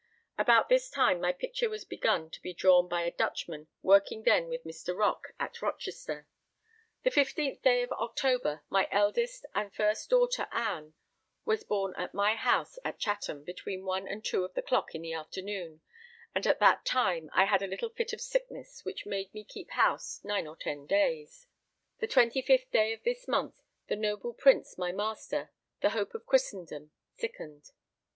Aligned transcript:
About 0.35 0.67
this 0.67 0.89
time 0.89 1.21
my 1.21 1.31
picture 1.31 1.69
was 1.69 1.85
begun 1.85 2.31
to 2.31 2.41
be 2.41 2.55
drawn 2.55 2.87
by 2.87 3.03
a 3.03 3.11
Dutchman 3.11 3.67
working 3.83 4.23
then 4.23 4.47
with 4.47 4.63
Mr. 4.63 4.97
Rock 4.97 5.35
at 5.39 5.61
Rochester. 5.61 6.27
The 7.03 7.11
15th 7.11 7.61
day 7.61 7.83
of 7.83 7.91
October, 7.91 8.63
my 8.67 8.87
eldest 8.89 9.45
and 9.53 9.71
first 9.71 10.09
daughter 10.09 10.47
Ann 10.51 10.95
was 11.45 11.63
born 11.63 11.93
at 11.97 12.15
my 12.15 12.33
house 12.33 12.79
[at] 12.83 12.97
Chatham 12.97 13.43
between 13.43 13.85
one 13.85 14.07
and 14.07 14.25
two 14.25 14.43
of 14.43 14.55
the 14.55 14.63
clock 14.63 14.95
in 14.95 15.03
the 15.03 15.13
afternoon, 15.13 15.81
and 16.33 16.47
at 16.47 16.57
that 16.57 16.83
time 16.83 17.29
I 17.31 17.45
had 17.45 17.61
a 17.61 17.67
little 17.67 17.89
fit 17.89 18.11
of 18.11 18.21
sickness 18.21 18.83
which 18.83 19.05
made 19.05 19.31
me 19.35 19.43
keep 19.43 19.69
house 19.69 20.19
9 20.23 20.47
or 20.47 20.55
10 20.55 20.87
days. 20.87 21.45
The 21.99 22.07
25th 22.07 22.71
day 22.71 22.91
of 22.93 23.03
this 23.03 23.27
month 23.27 23.61
the 23.85 23.95
noble 23.95 24.33
Prince 24.33 24.79
my 24.79 24.91
master, 24.91 25.51
the 25.81 25.91
hope 25.91 26.15
of 26.15 26.25
Christendom, 26.25 26.89
sickened. 27.11 27.69